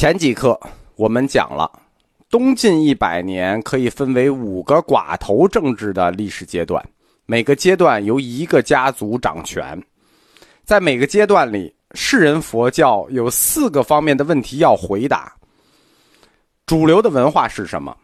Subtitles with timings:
[0.00, 0.58] 前几课
[0.96, 1.70] 我们讲了，
[2.30, 6.82] 东晋一百年可以分为五个寡头政治的历史阶段，
[7.26, 9.78] 每个阶段由一个家族掌权。
[10.64, 15.36] 在每个阶段里，世人佛教有四个方面的问题要回答：
[16.64, 17.94] 主流的文化是什么？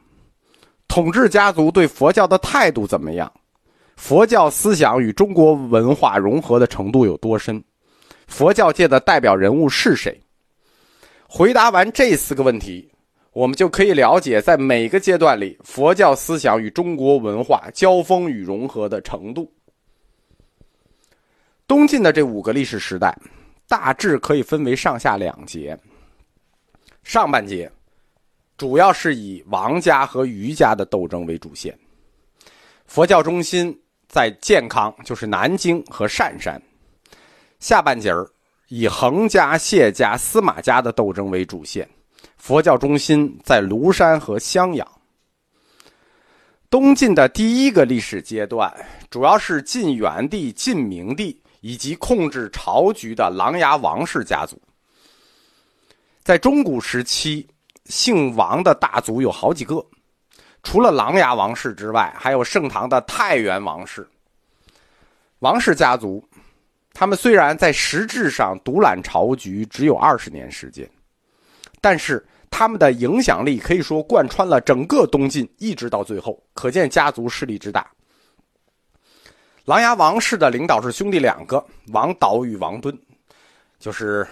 [0.88, 3.32] 统治家族对佛教的态度怎么样？
[3.96, 7.64] 佛教思想与中国文化融合的程度有多深？
[8.26, 10.20] 佛教界的代表人物是谁？
[11.29, 12.88] 回答完这四个问题，
[13.32, 19.52] 我们就可以了解在每个阶段里佛教思想与中国文化交锋与融合的程度。
[21.66, 23.16] 东晋的这五个历史时代，
[23.66, 25.77] 大致可以分为上下两节。
[27.02, 27.70] 上半节
[28.56, 31.77] 主要是以王家和余家的斗争为主线，
[32.87, 33.77] 佛教中心
[34.09, 36.62] 在建康，就是南京和单山。
[37.59, 38.30] 下半节儿。
[38.69, 41.88] 以恒家、谢家、司马家的斗争为主线，
[42.37, 44.87] 佛教中心在庐山和襄阳。
[46.68, 48.74] 东晋的第一个历史阶段，
[49.09, 54.60] 主要是晋元帝、晋明帝以及控制朝局的琅琊王氏家族。
[56.24, 57.46] 在中古时期，
[57.85, 59.85] 姓王的大族有好几个，
[60.65, 64.05] 除了琅琊王氏之外，还有盛唐的太原王氏。
[65.38, 66.28] 王氏家族。
[66.99, 70.89] 他们虽然在实质上独揽朝局只有二十年时间，
[71.78, 77.87] 但是他们的影响力可以说贯穿了整个东晋，一直到最后，可见家族势力之大。
[79.67, 82.99] 琅琊王氏的领导是兄弟两个，王导与王敦，
[83.78, 84.27] 就是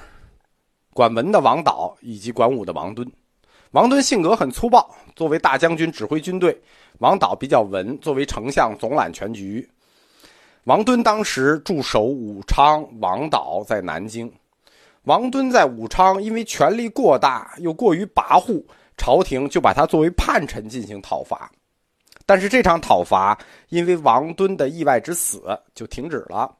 [0.94, 3.06] 管文的王导以及管武的王敦。
[3.72, 6.50] 王敦性格很粗暴，作为大将军指挥军队；
[7.00, 9.68] 王导比较文，作为丞相总揽全局。
[10.64, 14.32] 王敦当时驻守武昌，王导在南京。
[15.02, 18.64] 王敦在武昌，因为权力过大又过于跋扈，
[18.96, 21.50] 朝廷就把他作为叛臣进行讨伐。
[22.24, 25.42] 但是这场讨伐因为王敦的意外之死
[25.74, 26.50] 就停止了。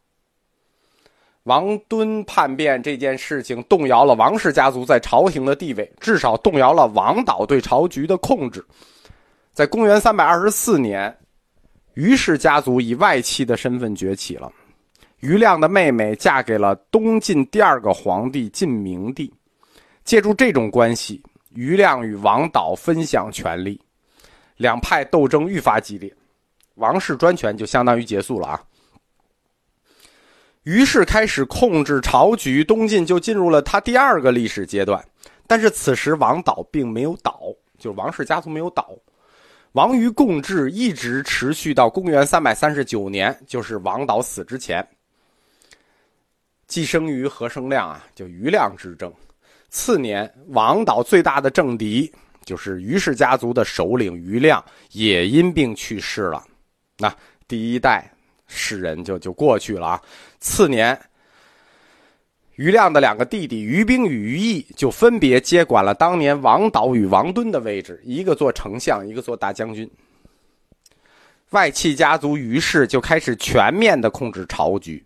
[1.44, 8.62] 王敦叛变这件事情动摇了王氏家族在朝廷的地位，至少动摇了王导对朝局的控制。
[9.54, 11.16] 在公元三百二十四年。
[11.94, 14.53] 于氏家族以外戚的身份崛起了，
[15.21, 19.32] 于亮的妹妹嫁给了东晋第二个皇帝晋明帝，
[20.05, 23.81] 借助这种关系，于亮与王导分享权力，
[24.56, 26.12] 两派斗争愈发激烈，
[26.75, 28.62] 王室专权就相当于结束了啊。
[30.65, 35.05] 于是开始控制朝局，东晋就进入了他第二个历史阶段，
[35.47, 37.41] 但是此时王导并没有倒，
[37.78, 38.91] 就是王氏家族没有倒。
[39.74, 44.86] 王于共治一直持续到公元三百三十九年，就是王导死之前。
[46.68, 49.12] 既生于何生亮啊，就余亮之争。
[49.70, 52.08] 次年，王导最大的政敌
[52.44, 56.44] 就是于氏家族的首领余亮，也因病去世了。
[56.96, 57.12] 那
[57.48, 58.08] 第一代
[58.46, 60.02] 世人就就过去了啊。
[60.38, 60.96] 次年。
[62.56, 69.91] 余亮的两个弟弟余兵与余毅就分别接管了当年王导与王敦的位置，一个做丞相，一个做大将军。
[71.50, 75.04] 外戚家族于氏就开始全面的控制朝局。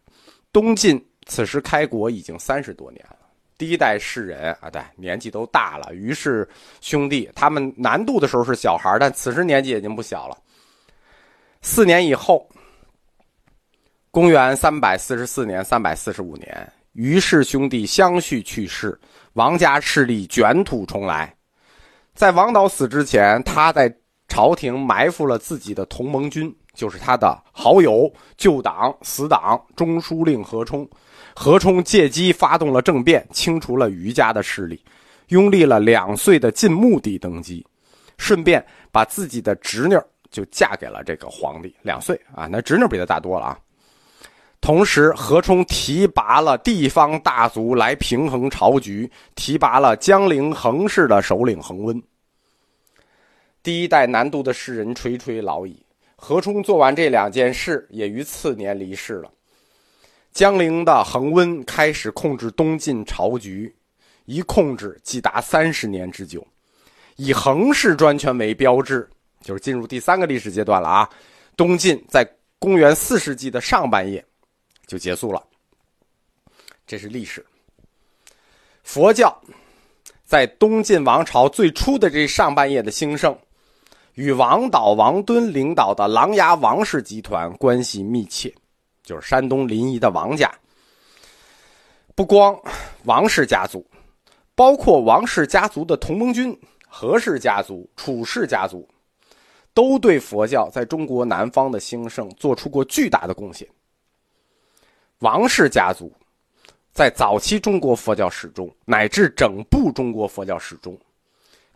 [0.52, 3.16] 东晋此时开国已经三十多年了，
[3.58, 5.94] 第一代世人啊，对，年纪都大了。
[5.94, 6.48] 于氏
[6.80, 10.36] 兄弟他们南渡的时候是小孩，但此时年纪已经不小了。
[11.60, 12.48] 四年以后，
[14.10, 16.72] 公元三百四十四年、三百四十五年。
[16.92, 18.98] 于氏兄弟相续去世，
[19.34, 21.32] 王家势力卷土重来。
[22.14, 23.94] 在王导死之前，他在
[24.26, 30.88] 朝廷埋伏了自己的同盟军，就是他的好友、旧党、死党中书令何冲。
[31.36, 34.84] 何冲借机发动了政变，清除了余家的势力，
[35.28, 37.64] 拥立了两岁的晋穆帝登基，
[38.16, 39.96] 顺便把自己的侄女
[40.32, 41.72] 就嫁给了这个皇帝。
[41.82, 43.58] 两岁啊，那侄女比他大多了啊。
[44.60, 52.02] 同时，何冲提拔了地方大族来平衡朝局，提拔了江陵衡氏的首领恒温。
[53.62, 55.82] 第一代南渡的诗人垂垂老矣。
[56.16, 59.30] 何冲做完这两件事，也于次年离世了。
[60.32, 63.72] 江陵的恒温开始控制东晋朝局，
[64.24, 66.44] 一控制即达三十年之久，
[67.16, 69.08] 以衡氏专权为标志，
[69.40, 71.08] 就是进入第三个历史阶段了啊！
[71.56, 72.28] 东晋在
[72.58, 74.22] 公元四世纪的上半叶。
[74.88, 75.40] 就结束了。
[76.84, 77.46] 这是历史。
[78.82, 79.40] 佛教
[80.24, 83.38] 在东晋王朝最初的这上半叶的兴盛，
[84.14, 88.52] 与王导、王敦领导的琅琊王氏集团关系密切，
[89.02, 90.50] 就是山东临沂的王家。
[92.14, 92.58] 不光
[93.04, 93.86] 王氏家族，
[94.54, 96.58] 包括王氏家族的同盟军
[96.88, 98.88] 何氏家族、楚氏家族，
[99.74, 103.68] 都对佛教在中国南方的兴盛做出过巨大的贡献。
[105.20, 106.12] 王氏家族
[106.92, 110.98] 在早期中国佛教史中，乃至整部中国佛教史中，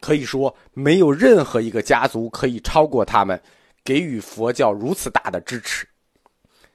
[0.01, 3.41] 可以说没有任何一个家族可以超过他们，
[3.85, 5.87] 给予佛教如此大的支持。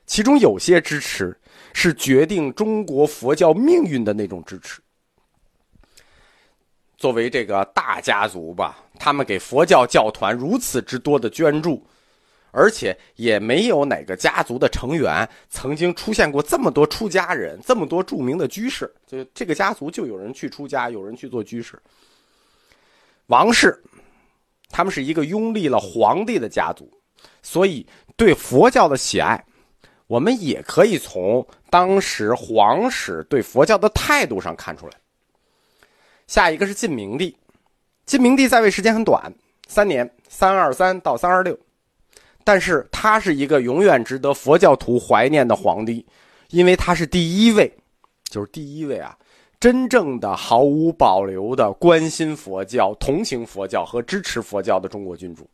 [0.05, 1.37] 其中有些支持
[1.73, 4.81] 是决定中国佛教命运的那种支持。
[6.97, 11.85] 作为这个大家族吧，他们给佛教教团如此之多的捐助，
[12.57, 18.91] 而且也没有哪个家族的成员曾经出现过这么多出家人，这么多著名的居士。
[19.05, 21.79] 就这个家族，就有人去出家，有人去做居士。
[23.27, 23.79] 王氏，
[24.71, 26.91] 他们是一个拥立了皇帝的家族，
[27.43, 29.45] 所以对佛教的喜爱，
[30.07, 34.93] 我们也可以从当时皇室对佛教的态度上看出来。
[36.25, 37.37] 下一个是晋明帝，
[38.07, 39.31] 晋明帝在位时间很短，
[39.67, 41.55] 三年，三二三到三二六，
[42.47, 46.05] 但是他是一个永远值得佛教徒怀念的皇帝，
[46.51, 47.69] 因为他是第一位，
[48.29, 49.17] 就是第一位啊，
[49.59, 55.45] 真正的毫无保留的关心佛教、同情佛教和支持佛教的中国君主。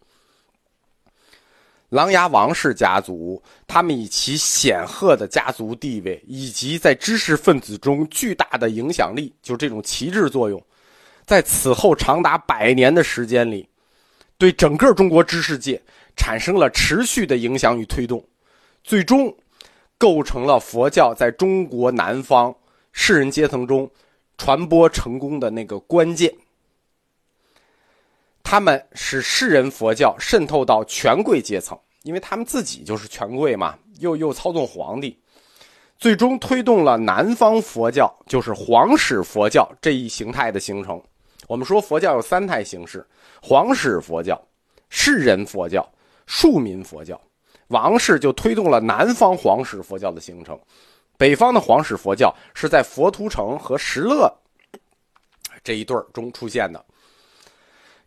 [1.90, 10.64] 琅琊王氏家族，他们以其显赫的家族地位以及在知识分子中巨大的影响力，就这种旗帜作用，
[11.26, 13.68] 在此后长达百年的时间里，
[14.44, 15.82] 对整个中国知识界
[16.18, 18.22] 产生了持续的影响与推动，
[18.84, 19.34] 最终
[19.98, 22.54] 构成了佛教在中国南方
[22.92, 23.90] 士人阶层中
[24.38, 26.30] 传播成功的那个关键。
[28.44, 35.18] 他们使世人佛教渗透到权贵阶层，因为他们自己就是权贵嘛，又又操纵皇帝，
[35.98, 41.02] 最终推动了南方佛教，就是皇室佛教这一形态的形成。
[41.48, 43.06] 我们说佛教有三态形式：
[43.42, 44.42] 皇室佛教、
[44.90, 45.88] 士人佛教、
[46.26, 47.20] 庶民佛教。
[47.68, 50.60] 王氏就推动了南方皇室佛教的形成，
[51.18, 54.32] 北方的皇室佛教是在佛图澄和石勒
[55.64, 56.84] 这一对中出现的。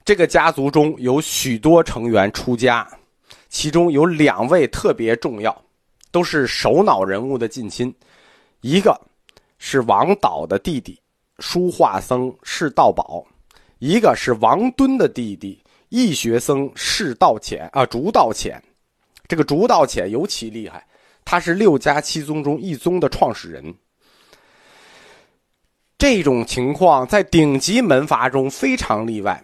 [0.05, 2.89] 这个家族中有许多成员出家，
[3.49, 5.65] 其中有两位特别重要，
[6.13, 7.93] 都是首脑人物的近亲。
[8.61, 8.97] 一个
[9.59, 11.01] 是王导的弟弟
[11.39, 13.25] 书画僧释道宝，
[13.79, 18.63] 一个是王敦的弟弟义学僧释道潜啊竺道潜。
[19.29, 20.87] 这个竺道潜尤其厉害，
[21.25, 23.75] 他是六家七宗中一宗的创始人。
[25.99, 29.43] 这种情况在顶级门阀中非常例外。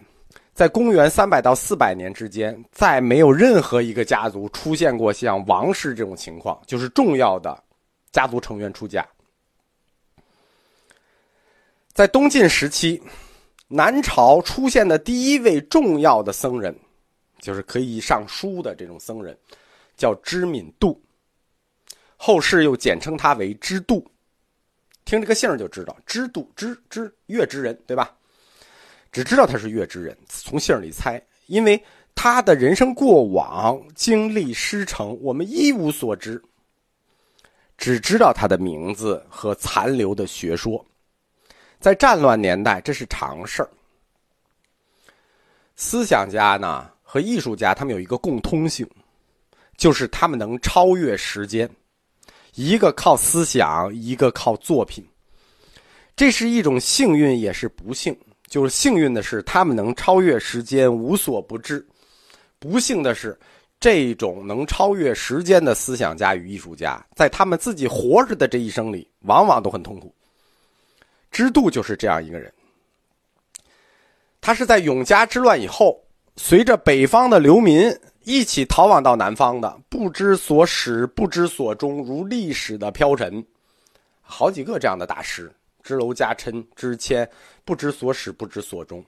[0.53, 7.61] 在公元三百到四百年之间，再没有任何一个家族出现过像王氏这种情况，就是重要的
[8.11, 9.03] 家族成员出家。
[11.93, 12.99] 在东晋时期，
[13.67, 16.75] 南朝出现的第一位重要的僧人，
[17.39, 19.37] 就是可以上书的这种僧人，
[19.95, 20.99] 叫知敏度。
[22.17, 24.03] 后世又简称他为知度，
[25.05, 28.11] 听这个姓就知道，知度知知月之人，对吧？
[29.11, 31.79] 只知道他是月之人，从姓里猜，因为
[32.15, 36.41] 他的人生过往经历师承，我们一无所知，
[37.77, 40.83] 只知道他的名字和残留的学说。
[41.83, 43.69] 在战乱年代，这是常事儿。
[45.75, 48.89] 思想家呢和艺术家，他们有一个共通性，
[49.75, 51.69] 就是他们能超越时间，
[52.55, 55.05] 一个靠思想，一个靠作品。
[56.15, 58.17] 这是一种幸运，也是不幸。
[58.47, 61.85] 就是幸运的是，他们能超越时间，无所不知；
[62.59, 63.37] 不幸的是，
[63.81, 70.15] 这种能超越时间的思想家与艺术家，在他们自己活着的这一生里，往往都很痛苦。
[71.33, 72.53] 知度就是这样一个人，
[74.39, 75.99] 他是在永嘉之乱以后，
[76.37, 77.91] 随着北方的流民
[78.23, 83.43] 一起逃往到南方的，不知所始，不知所终，如历史的飘尘，
[84.21, 85.51] 好几个这样的大师。
[85.81, 87.29] 知楼家琛、知谦，
[87.65, 89.03] 不知所始，不知所终。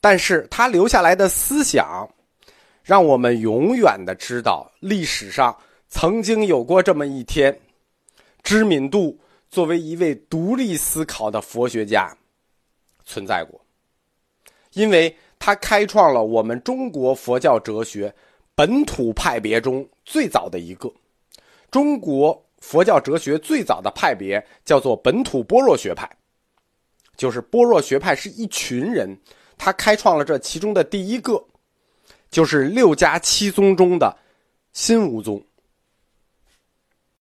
[0.00, 2.06] 但是他留下来的思想，
[2.82, 5.56] 让我们永远的知道历史上
[5.88, 7.58] 曾经有过这么一天。
[8.42, 9.18] 知敏度
[9.50, 12.16] 作为一位独立思考的佛学家，
[13.04, 13.60] 存在过，
[14.72, 18.14] 因为他开创了我们中国佛教哲学
[18.54, 20.92] 本土派别中最早的一个
[21.70, 22.44] 中国。
[22.60, 26.10] 佛教哲学最早的派别叫做本土般若学派，
[27.16, 29.16] 就是般若学派是一群人，
[29.56, 31.40] 他开创了这其中的第一个，
[32.32, 34.12] 就是六家七宗中的
[34.72, 35.40] 新无宗。